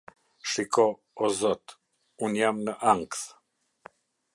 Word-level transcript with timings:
Shiko, 0.53 0.85
o 1.27 1.29
Zot, 1.41 1.77
unë 2.29 2.43
jam 2.43 2.65
në 2.71 2.77
ankth. 2.97 3.23